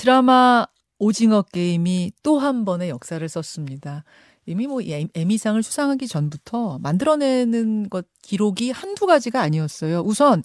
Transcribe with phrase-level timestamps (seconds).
[0.00, 0.64] 드라마
[0.98, 4.04] 오징어 게임이 또 한 번의 역사를 썼습니다.
[4.46, 10.00] 이미 뭐 에미상을 수상하기 전부터 만들어내는 것 기록이 한두 가지가 아니었어요.
[10.00, 10.42] 우선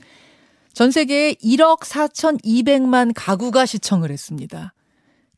[0.74, 4.74] 전 세계에 1억 4,200만 가구가 시청을 했습니다.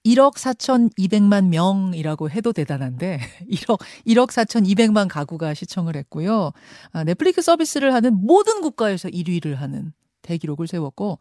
[0.04, 3.20] 1억 4,200만 명이라고 해도 대단한데
[3.52, 6.54] 1억 1억 4,200만 가구가 시청을 했고요.
[6.92, 9.94] 아, 넷플릭스 서비스를 하는 모든 국가에서 1위를 하는
[10.24, 11.20] 대기록을 세웠고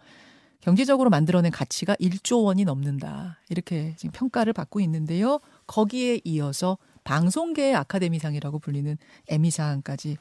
[0.61, 3.39] 경제적으로 만들어낸 가치가 1조 원이 넘는다.
[3.48, 5.40] 이렇게 지금 평가를 받고 있는데요.
[5.67, 8.96] 거기에 이어서 방송계의 아카데미상이라고 불리는
[9.29, 10.17] 에미상까지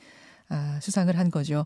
[0.50, 1.66] 아, 수상을 한 거죠.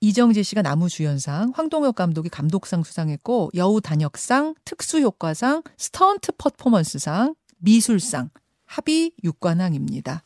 [0.00, 8.30] 이정재 씨가 나무주연상, 황동혁 감독이 감독상 수상했고 여우 단역상, 특수효과상, 스턴트 퍼포먼스상, 미술상,
[8.64, 10.24] 합의 육관왕입니다.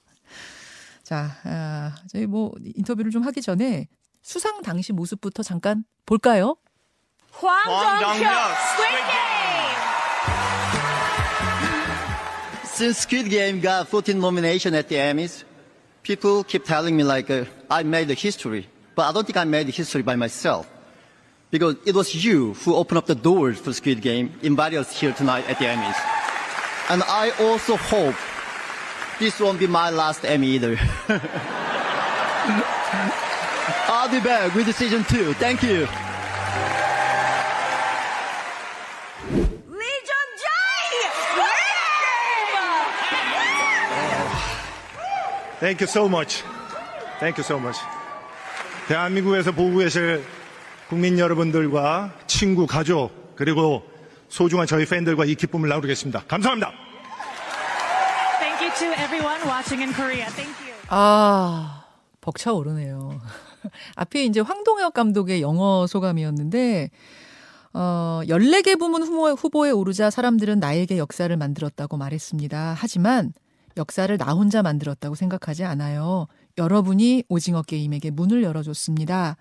[1.03, 3.87] 자, 아, 저희 뭐 인터뷰를 좀 하기 전에
[4.23, 6.57] 수상 당시 모습부터 잠깐 볼까요?
[7.39, 7.55] 黄
[8.01, 8.29] 宗佑
[8.73, 9.77] Squid Game.
[12.65, 15.45] Since Squid Game got 14 nomination at the Emmys,
[16.03, 19.45] people keep telling me like uh, I made the history, but I don't think I
[19.45, 20.67] made the history by myself.
[21.51, 25.13] Because it was you who opened up the doors for Squid Game, invited us here
[25.13, 25.97] tonight at the Emmys.
[26.89, 28.17] And I also hope
[29.19, 30.79] this won't be my last Emmy either.
[33.89, 35.35] I'll be back with season two.
[35.35, 35.87] Thank you.
[45.67, 46.45] Thank you so much.
[47.19, 47.77] Thank you so much.
[48.87, 50.23] 대한민국에서 보고 계실
[50.89, 53.83] 국민 여러분들과 친구, 가족, 그리고
[54.29, 56.23] 소중한 저희 팬들과 이 기쁨을 나누겠습니다.
[56.29, 56.71] 감사합니다.
[58.39, 60.27] Thank you to everyone watching in Korea.
[60.27, 60.77] Thank you.
[60.89, 61.87] 아,
[62.21, 63.21] 벅차오르네요.
[63.97, 66.91] 앞에 이제 황동혁 감독의 영어 소감이었는데,
[67.73, 72.77] 어, 14개 부문 후보, 후보에 오르자 사람들은 나에게 역사를 만들었다고 말했습니다.
[72.79, 73.33] 하지만
[73.77, 76.27] 역사를 나 혼자 만들었다고 생각하지 않아요.
[76.59, 79.37] 여러분이 오징어 게임에게 문을 열어줬습니다.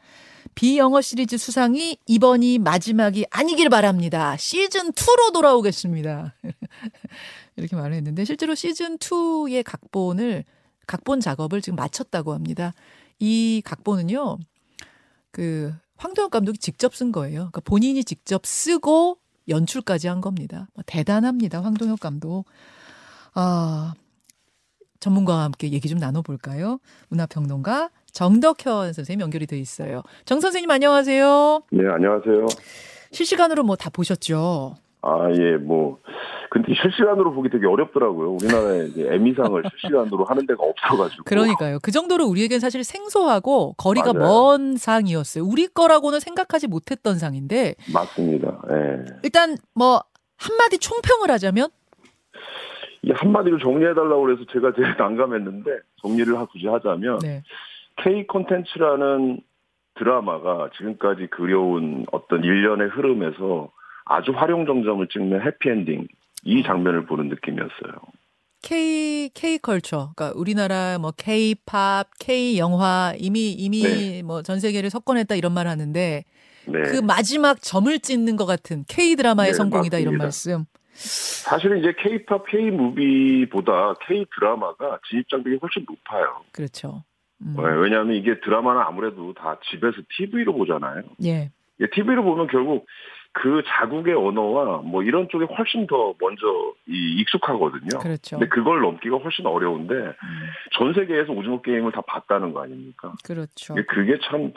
[0.53, 4.35] 비영어 시리즈 수상이 이번이 마지막이 아니길 바랍니다.
[4.37, 6.35] 시즌 2로 돌아오겠습니다.
[7.55, 10.43] 이렇게 말을 했는데 실제로 시즌 2의 각본을
[10.87, 12.73] 각본 작업을 지금 마쳤다고 합니다.
[13.19, 14.37] 이 각본은요,
[15.31, 17.37] 그, 황도영 감독이 직접 쓴 거예요.
[17.37, 19.17] 그러니까 본인이 직접 쓰고
[19.47, 20.67] 연출까지 한 겁니다.
[20.73, 21.63] 뭐 대단합니다.
[21.63, 22.45] 황동혁 감독.
[23.33, 23.93] 아,
[25.05, 26.79] 전문가와 함께 얘기 좀 나눠볼까요?
[27.09, 30.01] 문화평론가 정덕현 선생님 연결이 돼 있어요.
[30.25, 31.61] 정 선생님 안녕하세요.
[31.71, 32.47] 네, 안녕하세요.
[33.11, 34.75] 실시간으로 뭐 다 보셨죠?
[35.03, 35.99] 아, 예, 뭐.
[36.49, 38.31] 근데 실시간으로 보기 되게 어렵더라고요.
[38.31, 41.23] 우리나라에 이제 에미상을 실시간으로 하는 데가 없어가지고.
[41.25, 41.77] 그러니까요.
[41.83, 44.27] 그 정도로 우리에겐 사실 생소하고 거리가 맞아요.
[44.27, 45.43] 먼 상이었어요.
[45.45, 48.59] 우리 거라고는 생각하지 못했던 상인데 맞습니다.
[48.71, 49.05] 예.
[49.21, 50.01] 일단 뭐
[50.37, 51.69] 한마디 총평을 하자면
[53.05, 55.71] 이 한마디로 정리해달라고 그래서 제가 제일 난감했는데,
[56.01, 57.43] 정리를 하- 굳이 하자면, 네.
[57.97, 59.39] K 콘텐츠라는
[59.97, 63.69] 드라마가 지금까지 그려온 어떤 일련의 흐름에서
[64.05, 66.07] 아주 활용정점을 찍는 해피엔딩,
[66.43, 67.93] 이 장면을 보는 느낌이었어요.
[68.63, 74.23] K K 컬처, 그러니까 우리나라 뭐 K 팝, K 영화 이미 이미 네.
[74.23, 76.23] 뭐전 세계를 석권했다 이런 말 하는데
[76.65, 76.81] 네.
[76.81, 80.57] 그 마지막 점을 찍는 것 같은 K 드라마의 네, 성공이다 이런 맞습니다.
[80.57, 80.65] 말씀.
[80.95, 86.43] 사실은 이제 K-팝, K-무비보다 K-드라마가 진입 장벽이 훨씬 높아요.
[86.51, 87.03] 그렇죠.
[87.41, 87.55] 음.
[87.57, 91.03] 네, 왜냐하면 이게 드라마는 아무래도 다 집에서 TV로 보잖아요.
[91.23, 91.51] 예.
[91.93, 92.87] TV로 보면 결국
[93.33, 96.45] 그 자국의 언어와 뭐 이런 쪽에 훨씬 더 먼저
[96.87, 97.99] 이 익숙하거든요.
[98.01, 98.39] 그렇죠.
[98.39, 99.93] 근데 그걸 넘기가 훨씬 어려운데
[100.77, 103.13] 전 세계에서 오징어 게임을 다 봤다는 거 아닙니까?
[103.25, 103.75] 그렇죠.
[103.89, 104.53] 그게 참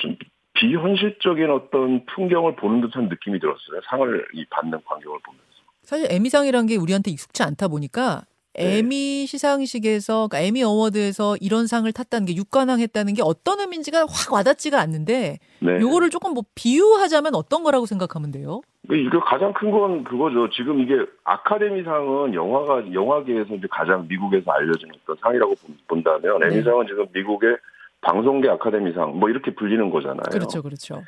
[0.00, 0.16] 좀
[0.54, 3.80] 비현실적인 어떤 풍경을 보는 듯한 느낌이 들었어요.
[3.88, 5.49] 상을 이 받는 광경을 보면서.
[5.82, 8.22] 사실 에미상이란 게 우리한테 익숙치 않다 보니까
[8.54, 8.78] 네.
[8.78, 14.32] 에미 시상식에서 그러니까 Emmy Award에서 이런 상을 탔다는 게 육관왕 했다는 게 어떤 의미인지가 확
[14.32, 15.80] 와닿지가 않는데 네.
[15.80, 18.60] 요거를 조금 뭐 비유하자면 어떤 거라고 생각하면 돼요?
[18.90, 20.50] 이거 가장 큰 건 그거죠.
[20.50, 26.46] 지금 이게 아카데미상은 영화가 영화계에서 이제 가장 미국에서 알려진 어떤 상이라고 본- 본다면 네.
[26.48, 27.56] 에미상은 지금 미국의
[28.02, 30.22] 방송계 아카데미상 뭐 이렇게 불리는 거잖아요.
[30.32, 31.02] 그렇죠, 그렇죠.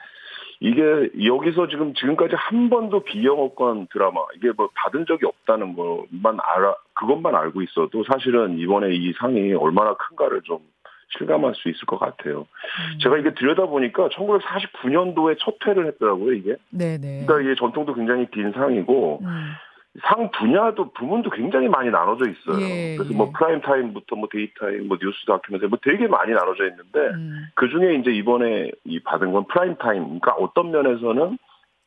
[0.62, 6.76] 이게 여기서 지금 지금까지 한 번도 비영어권 드라마 이게 뭐 받은 적이 없다는 것만 알아
[6.94, 10.60] 그것만 알고 있어도 사실은 이번에 이 상이 얼마나 큰가를 좀
[11.18, 12.46] 실감할 수 있을 것 같아요.
[12.46, 12.98] 음.
[13.02, 16.54] 제가 이게 들여다 보니까 1949년도에 첫 회를 했더라고요 이게.
[16.70, 17.26] 네네.
[17.26, 19.52] 그러니까 이게 전통도 굉장히 긴 상이고 음,
[20.08, 22.64] 상 분야도 부문도 굉장히 많이 나눠져 있어요.
[22.64, 23.16] 예, 그래서 예.
[23.16, 27.68] 뭐 prime time부터 뭐 daytime, 뭐 뉴스 다큐멘터리 뭐 되게 많이 나눠져 있는데 음, 그
[27.68, 30.04] 중에 이제 이번에 이 받은 건 prime time.
[30.04, 31.36] 그러니까 어떤 면에서는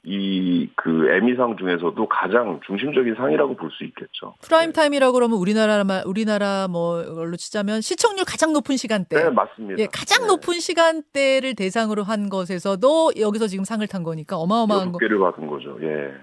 [0.08, 4.36] 이 그 에미상 중에서도 가장 중심적인 상이라고 볼 수 있겠죠.
[4.44, 9.16] prime time이라고 그러면 우리나라 우리나라 뭐 걸로 치자면 시청률 가장 높은 시간대.
[9.16, 9.82] 네, 맞습니다.
[9.82, 10.28] 예, 가장 네.
[10.28, 15.00] 높은 시간대를 대상으로 한 것에서도 여기서 지금 상을 탄 거니까 어마어마한 거.
[15.00, 15.76] 개를 받은 거죠.
[15.82, 16.14] 예.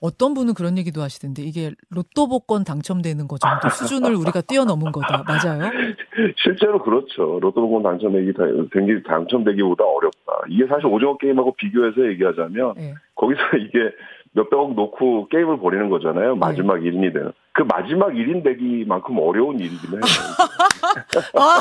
[0.00, 5.24] 어떤 분은 그런 얘기도 하시던데 이게 로또 복권 당첨되는 거 정도 수준을 우리가 뛰어넘은 거다.
[5.26, 5.70] 맞아요?
[6.36, 7.38] 실제로 그렇죠.
[7.40, 8.32] 로또 복권 당첨되기
[9.06, 10.32] 당첨되기보다 어렵다.
[10.48, 12.94] 이게 사실 오징어 게임하고 비교해서 얘기하자면 예.
[13.14, 13.78] 거기서 이게
[14.32, 16.36] 몇백억 놓고 게임을 벌이는 거잖아요.
[16.36, 17.32] 마지막 1인이 되는.
[17.52, 20.00] 그 마지막 1인 되기만큼 어려운 일이긴 해요.
[21.34, 21.60] 아,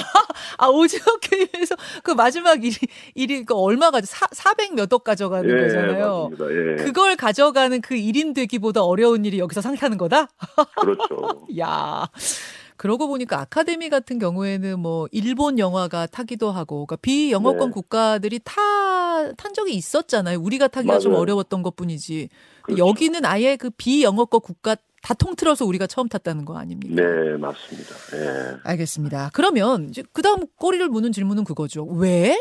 [0.58, 2.76] 아 오징어 게임에서 그 마지막 일이
[3.14, 4.08] 일이 그 얼마 가져?
[4.08, 6.30] 400몇 억 가져가는 예, 거잖아요.
[6.30, 6.82] 맞습니다.
[6.82, 6.84] 예.
[6.84, 10.28] 그걸 가져가는 그 1인 되기보다 어려운 일이 여기서 상타는 거다?
[10.80, 11.46] 그렇죠.
[11.60, 12.08] 야.
[12.78, 17.74] 그러고 보니까 아카데미 같은 경우에는 뭐 일본 영화가 타기도 하고 그러니까 비영어권 네.
[17.74, 18.62] 국가들이 타,
[19.38, 20.40] 탄 적이 있었잖아요.
[20.40, 21.22] 우리가 타기가 좀 맞아요.
[21.22, 22.30] 어려웠던 것 뿐이지.
[22.64, 22.88] 그렇죠.
[22.88, 26.96] 여기는 아예 그 비영어권 국가 다 통틀어서 우리가 처음 탔다는 거 아닙니까?
[26.96, 27.90] 네, 맞습니다.
[28.16, 28.58] 예.
[28.64, 29.30] 알겠습니다.
[29.34, 31.84] 그러면 이제 그다음 꼬리를 무는 질문은 그거죠.
[31.86, 32.36] 왜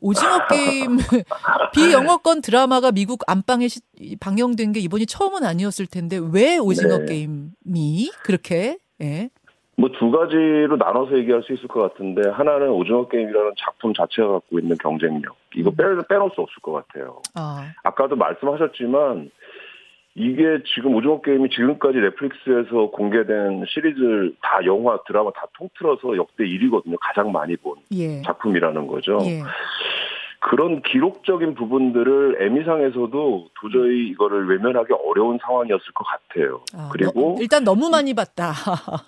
[0.00, 0.98] 오징어 게임
[1.72, 3.80] 비영어권 드라마가 미국 안방에 시-
[4.20, 7.06] 방영된 게 이번이 처음은 아니었을 텐데 왜 오징어 네.
[7.06, 9.30] 게임이 그렇게 예.
[9.76, 14.58] 뭐 두 가지로 나눠서 얘기할 수 있을 것 같은데 하나는 오징어 게임이라는 작품 자체가 갖고
[14.60, 17.20] 있는 경쟁력 이거 빼, 빼놓을 수 없을 것 같아요.
[17.34, 19.30] 아, 아까도 말씀하셨지만
[20.16, 26.96] 이게 지금 오징어 게임이 지금까지 넷플릭스에서 공개된 시리즈 다 영화 드라마 다 통틀어서 역대 1위거든요.
[27.00, 28.22] 가장 많이 본 예.
[28.22, 29.18] 작품이라는 거죠.
[29.24, 29.42] 예.
[30.46, 36.60] 그런 기록적인 부분들을 에미상에서도 도저히 이거를 외면하기 어려운 상황이었을 것 같아요.
[36.76, 38.52] 아, 그리고 너- 일단 너무 많이 봤다.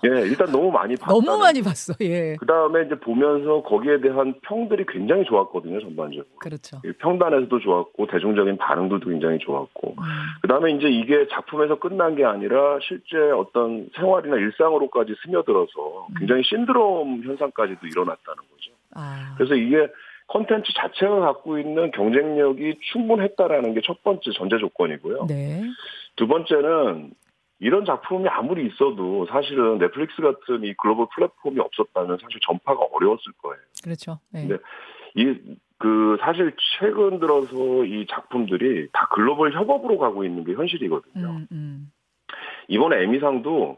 [0.03, 1.05] 예, 일단 너무 많이 봤다.
[1.13, 1.93] 너무 많이 봤어.
[2.01, 2.35] 예.
[2.39, 6.25] 그 다음에 이제 보면서 거기에 대한 평들이 굉장히 좋았거든요, 전반적으로.
[6.39, 6.77] 그렇죠.
[6.83, 9.89] 이 평단에서도 좋았고, 대중적인 반응도 굉장히 좋았고.
[9.91, 10.03] 음,
[10.41, 17.21] 그 다음에 이제 이게 작품에서 끝난 게 아니라 실제 어떤 생활이나 일상으로까지 스며들어서 굉장히 신드롬
[17.25, 18.71] 현상까지도 일어났다는 거죠.
[18.95, 19.35] 아.
[19.37, 19.87] 그래서 이게
[20.27, 25.25] 컨텐츠 자체가 갖고 있는 경쟁력이 충분했다라는 게 첫 번째 전제 조건이고요.
[25.27, 25.61] 네.
[26.17, 27.11] 두 번째는
[27.59, 33.61] 이런 작품이 아무리 있어도 사실은 넷플릭스 같은 이 글로벌 플랫폼이 없었다면 사실 전파가 어려웠을 거예요.
[33.83, 34.19] 그렇죠.
[34.31, 34.45] 네.
[34.45, 34.57] 네.
[35.15, 41.27] 이, 그, 사실 최근 들어서 이 작품들이 다 글로벌 협업으로 가고 있는 게 현실이거든요.
[41.27, 41.91] 음, 음.
[42.67, 43.77] 이번에 에미상도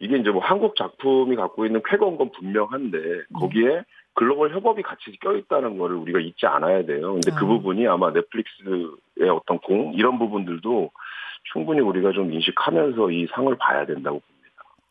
[0.00, 2.98] 이게 이제 뭐 한국 작품이 갖고 있는 쾌거인 건 분명한데
[3.34, 3.82] 거기에
[4.14, 7.12] 글로벌 협업이 같이 껴있다는 거를 우리가 잊지 않아야 돼요.
[7.12, 7.48] 근데 그 아.
[7.48, 10.90] 부분이 아마 넷플릭스의 어떤 공, 이런 부분들도
[11.52, 14.38] 충분히 우리가 좀 인식하면서 이 상을 봐야 된다고 봅니다.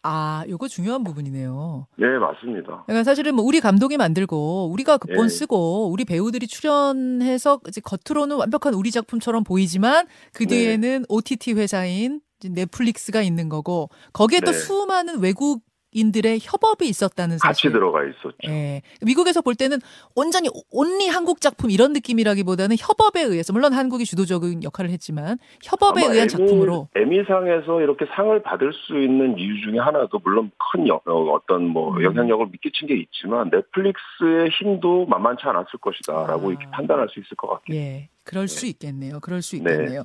[0.03, 1.87] 아, 요거 중요한 부분이네요.
[1.97, 2.83] 네, 맞습니다.
[2.85, 5.29] 그러니까 사실은 뭐 우리 감독이 만들고 우리가 극본 예.
[5.29, 10.55] 쓰고 우리 배우들이 출연해서 이제 겉으로는 완벽한 우리 작품처럼 보이지만 그 네.
[10.55, 14.57] 뒤에는 OTT 회사인 넷플릭스가 있는 거고 거기에 또 네.
[14.57, 15.61] 수많은 외국
[15.97, 17.71] 인들의 협업이 있었다는 같이 사실.
[17.71, 18.35] 들어가 있었죠.
[18.47, 18.81] 예.
[19.01, 19.79] 미국에서 볼 때는
[20.15, 26.27] 온전히 온리 한국 작품 이런 느낌이라기보다는 협업에 의해서 물론 한국이 주도적인 역할을 했지만 협업에 의한
[26.27, 31.31] 에미- 작품으로 에미상에서 이렇게 상을 받을 수 있는 이유 중에 하나도 물론 큰 여- 어,
[31.31, 32.03] 어떤 뭐 음.
[32.03, 36.51] 영향력을 미끼친 게 있지만 넷플릭스의 힘도 만만치 않았을 것이다라고 아.
[36.51, 37.75] 이렇게 판단할 수 있을 것 같아요.
[37.77, 39.19] 예, 그럴 수 있겠네요.
[39.21, 39.71] 그럴 수 네.
[39.71, 40.03] 있겠네요.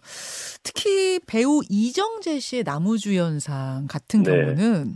[0.62, 4.31] 특히 배우 이정재 씨의 나무주연상 같은 네.
[4.31, 4.94] 경우는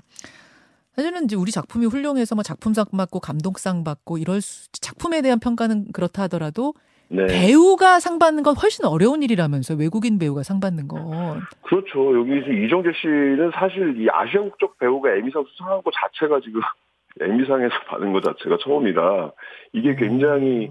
[0.96, 5.92] 사실은 이제 우리 작품이 훌륭해서 뭐 작품상 받고 감독상 받고 이럴 수, 작품에 대한 평가는
[5.92, 6.72] 그렇다 하더라도
[7.08, 7.26] 네.
[7.26, 11.42] 배우가 상 받는 건 훨씬 어려운 일이라면서 외국인 배우가 상 받는 건.
[11.62, 12.18] 그렇죠.
[12.18, 16.62] 여기서 이정재 씨는 사실 이 아시아 국적 배우가 에미상 수상한 것 자체가 지금
[17.20, 19.32] 에미상에서 받은 것 자체가 처음이라
[19.74, 20.70] 이게 굉장히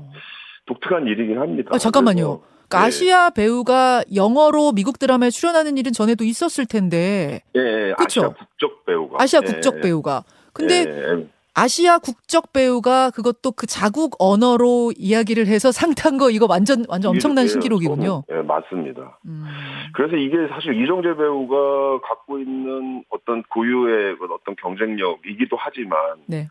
[0.66, 1.70] 독특한 일이긴 합니다.
[1.72, 2.40] 아, 잠깐만요.
[2.40, 2.86] 그래서, 그러니까 네.
[2.86, 8.22] 아시아 배우가 영어로 미국 드라마에 출연하는 일은 전에도 있었을 텐데 예, 예, 그쵸?
[8.22, 9.24] 아시아 국적 배우 가.
[9.24, 9.82] 아시아 예, 국적 예.
[9.82, 10.24] 배우가.
[10.54, 11.28] 근데 예, 예.
[11.54, 17.48] 아시아 국적 배우가 그것도 그 자국 언어로 이야기를 해서 상탄 거 이거 완전 완전 엄청난
[17.48, 18.24] 신기록이군요.
[18.30, 19.18] 예, 맞습니다.
[19.26, 19.46] 음,
[19.94, 26.48] 그래서 이게 사실 이정재 배우가 갖고 있는 어떤 고유의 그 어떤 경쟁력이기도 하지만 네.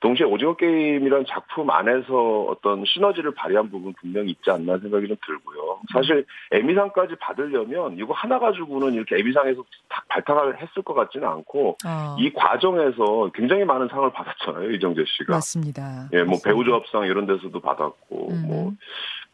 [0.00, 5.80] 동시에 오징어 게임이란 작품 안에서 어떤 시너지를 발휘한 부분 분명히 있지 않나 생각이 좀 들고요.
[5.92, 12.16] 사실 에미상까지 받으려면 이거 하나 가지고는 이렇게 에미상에서 다 발탁을 했을 것 같지는 않고 아,
[12.18, 15.34] 이 과정에서 굉장히 많은 상을 받았잖아요 이정재 씨가.
[15.34, 16.08] 맞습니다.
[16.14, 16.38] 예, 뭐.
[16.42, 18.44] 배우조합상 이런 데서도 받았고 음.
[18.48, 18.72] 뭐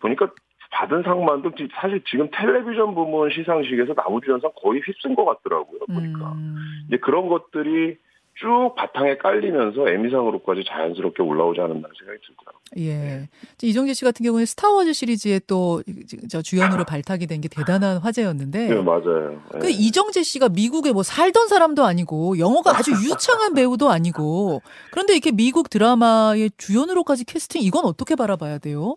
[0.01, 0.29] 보니까
[0.73, 6.57] 받은 상만도 사실 지금 텔레비전 부문 시상식에서 나무주연상 거의 휩쓴 것 같더라고요 보니까 음,
[6.89, 7.97] 이제 그런 것들이
[8.39, 12.57] 쭉 바탕에 깔리면서 에미상으로까지 자연스럽게 올라오지 않았나 생각이 들더라고요.
[12.79, 13.29] 예.
[13.63, 15.81] 이정재 씨 같은 경우에 스타워즈 시리즈에 또
[16.29, 18.69] 저 주연으로 발탁이 된 게 대단한 화제였는데.
[18.69, 19.41] 네, 맞아요.
[19.61, 19.71] 그 예.
[19.71, 25.71] 이정재 씨가 미국에 뭐 살던 사람도 아니고 영어가 아주 유창한 배우도 아니고 그런데 이렇게 미국
[25.71, 28.97] 드라마의 주연으로까지 캐스팅 이건 어떻게 바라봐야 돼요?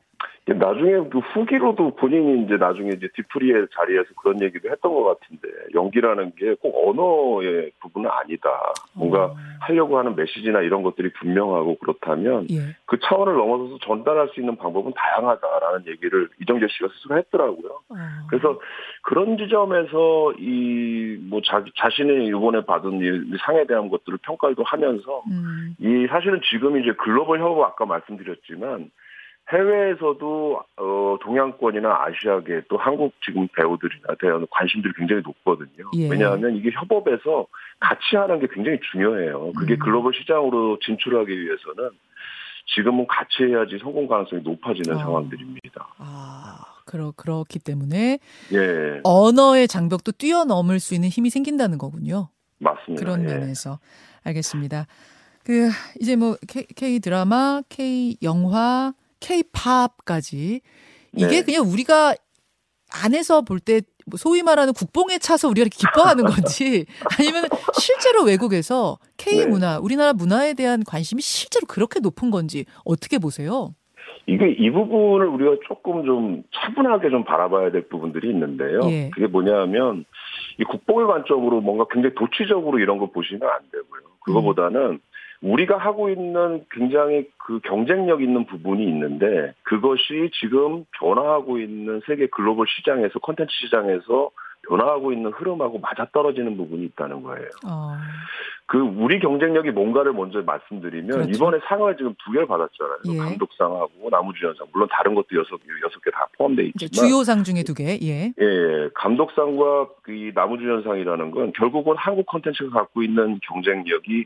[0.53, 6.33] 나중에 그 후기로도 본인이 이제 나중에 이제 뒤풀이의 자리에서 그런 얘기도 했던 것 같은데 연기라는
[6.37, 8.49] 게 꼭 언어의 부분은 아니다.
[8.93, 9.35] 뭔가 어.
[9.61, 12.75] 하려고 하는 메시지나 이런 것들이 분명하고 그렇다면 예.
[12.85, 17.79] 그 차원을 넘어서서 전달할 수 있는 방법은 다양하다라는 얘기를 이정재 씨가 스스로 했더라고요.
[17.89, 17.95] 어.
[18.29, 18.59] 그래서
[19.03, 25.75] 그런 지점에서 이 뭐 자기 자신이 이번에 받은 이 상에 대한 것들을 평가도 하면서 음.
[25.79, 28.89] 이 사실은 지금 이제 글로벌 협업 아까 말씀드렸지만
[29.51, 35.89] 해외에서도 어 동양권이나 아시아계 또 한국 지금 배우들이나 대한 관심들이 굉장히 높거든요.
[35.95, 36.09] 예.
[36.09, 37.47] 왜냐하면 이게 협업에서
[37.79, 39.53] 같이 하는 게 굉장히 중요해요.
[39.53, 39.79] 그게 음.
[39.79, 41.89] 글로벌 시장으로 진출하기 위해서는
[42.75, 44.99] 지금은 같이 해야지 성공 가능성이 높아지는 어.
[44.99, 45.87] 상황들입니다.
[45.97, 48.19] 아, 그러 그렇기 때문에
[48.53, 52.29] 예, 언어의 장벽도 뛰어넘을 수 있는 힘이 생긴다는 거군요.
[52.59, 53.03] 맞습니다.
[53.03, 53.33] 그런 예.
[53.33, 53.79] 면에서
[54.23, 54.85] 알겠습니다.
[55.43, 60.61] 그 이제 뭐 K, K 드라마, K 영화, K 팝까지
[61.15, 61.43] 이게 네.
[61.43, 62.15] 그냥 우리가
[62.91, 63.81] 안에서 볼때
[64.17, 66.85] 소위 말하는 국뽕에 차서 우리가 이렇게 기뻐하는 건지
[67.19, 69.45] 아니면 실제로 외국에서 K 네.
[69.45, 73.75] 문화, 우리나라 문화에 대한 관심이 실제로 그렇게 높은 건지 어떻게 보세요?
[74.25, 78.81] 이게 이 부분을 우리가 조금 좀 차분하게 좀 바라봐야 될 부분들이 있는데요.
[78.83, 79.09] 예.
[79.11, 80.05] 그게 뭐냐면
[80.59, 84.01] 이 국뽕의 관점으로 뭔가 굉장히 도취적으로 이런 거 보시면 안 되고요.
[84.25, 84.99] 그거보다는
[85.41, 92.67] 우리가 하고 있는 굉장히 그 경쟁력 있는 부분이 있는데 그것이 지금 변화하고 있는 세계 글로벌
[92.67, 94.31] 시장에서 콘텐츠 시장에서
[94.67, 97.47] 변화하고 있는 흐름하고 맞아떨어지는 부분이 있다는 거예요.
[97.65, 97.95] 어,
[98.65, 101.29] 그 우리 경쟁력이 뭔가를 먼저 말씀드리면 그렇죠.
[101.31, 102.97] 이번에 상을 지금 두 개를 받았잖아요.
[103.07, 103.17] 예.
[103.17, 107.63] 감독상하고 나무주연상 물론 다른 것도 여섯 개 여섯 개 다 포함돼 이제 있지만 주요상 중에
[107.63, 107.97] 두 개.
[108.01, 108.33] 예.
[108.39, 108.89] 예, 예.
[108.93, 114.25] 감독상과 이 나무주연상이라는 건 결국은 한국 콘텐츠가 갖고 있는 경쟁력이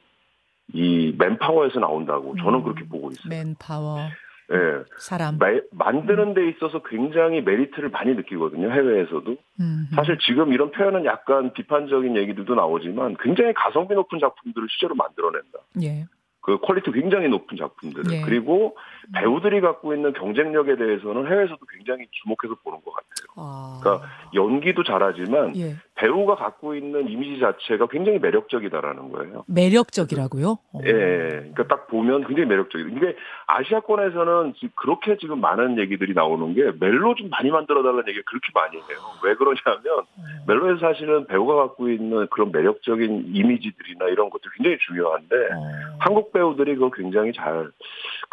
[0.74, 2.64] 이 맨파워에서 나온다고 저는 음.
[2.64, 3.30] 그렇게 보고 있어요.
[3.30, 4.84] 맨파워, 예.
[4.98, 5.38] 사람.
[5.40, 8.72] 매- 만드는 데 있어서 굉장히 메리트를 많이 느끼거든요.
[8.72, 9.36] 해외에서도.
[9.60, 15.60] 음, 사실 지금 이런 표현은 약간 비판적인 얘기들도 나오지만 굉장히 가성비 높은 작품들을 실제로 만들어낸다.
[15.84, 16.06] 예.
[16.42, 18.22] 그 퀄리티 굉장히 높은 작품들을 예.
[18.22, 18.76] 그리고
[19.16, 23.28] 배우들이 갖고 있는 경쟁력에 대해서는 해외에서도 굉장히 주목해서 보는 것 같아요.
[23.38, 25.76] 아, 그러니까 연기도 잘하지만 예.
[25.96, 29.44] 배우가 갖고 있는 이미지 자체가 굉장히 매력적이다라는 거예요.
[29.48, 30.58] 매력적이라고요?
[30.74, 30.80] 어.
[30.86, 32.90] 예, 그러니까 딱 보면 굉장히 매력적이에요.
[32.98, 38.78] 이게 아시아권에서는 그렇게 지금 많은 얘기들이 나오는 게 멜로 좀 많이 만들어달라는 얘기가 그렇게 많이
[38.78, 38.98] 해요.
[39.24, 40.06] 왜 그러냐면
[40.48, 45.98] 멜로에서 사실은 배우가 갖고 있는 그런 매력적인 이미지들이나 이런 것들이 굉장히 중요한데 어.
[46.00, 47.70] 한국 배우들이 그걸 굉장히 잘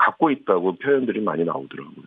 [0.02, 2.04] 갖고 있다고 표현들이 많이 나오더라고요.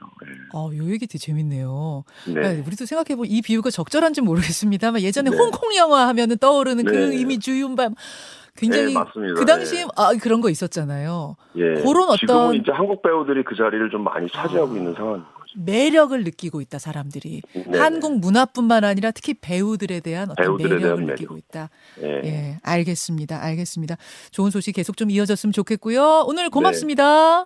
[0.54, 2.04] 어, 요 얘기 되게 재밌네요.
[2.28, 2.34] 네.
[2.34, 5.38] 네, 우리도 생각해보면 이 비유가 적절한지 모르겠습니다만 예전에 네.
[5.38, 7.18] 홍콩 영화 하면은 떠오르는 그 네.
[7.20, 7.92] 이미 주윤발
[8.56, 9.34] 굉장히 네, 맞습니다.
[9.36, 9.88] 그 당시에 네.
[9.96, 11.36] 아 그런 거 있었잖아요.
[11.56, 11.62] 예.
[11.82, 14.78] 그런 어떤- 지금은 이제 한국 배우들이 그 자리를 좀 많이 차지하고 아.
[14.78, 15.34] 있는 상황인 거죠.
[15.56, 17.78] 매력을 느끼고 있다 사람들이 네.
[17.78, 21.46] 한국 문화뿐만 아니라 특히 배우들에 대한 어떤 배우들에 매력을 대한 느끼고 매력.
[21.48, 21.70] 있다.
[22.02, 22.22] 예.
[22.26, 23.98] 예, 알겠습니다, 알겠습니다.
[24.32, 26.24] 좋은 소식 계속 좀 이어졌으면 좋겠고요.
[26.28, 27.46] 오늘 고맙습니다.